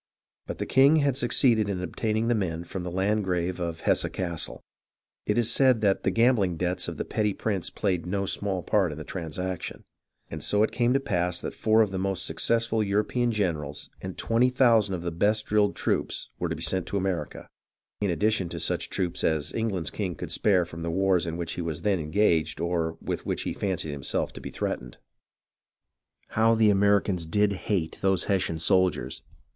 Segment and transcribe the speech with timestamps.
[0.47, 4.63] But the king had succeeded in obtaining the men from the Landgrave of Hesse Cassel
[5.27, 8.97] (it is said the gambhng debts of the petty prince played no small part in
[8.97, 9.83] the transaction),
[10.31, 13.91] and so it came to pass that four of the most successful of European generals
[14.01, 17.47] and twenty thousand of the best drilled troops were to be sent to America,
[17.99, 21.51] in addition to such troops as England's king could spare from the wars in which
[21.53, 24.97] he was then engaged or with which he fancied himself to be threatened.
[26.29, 29.21] How the Americans did hate those Hessian soldiers